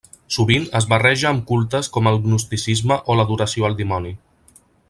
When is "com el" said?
1.97-2.19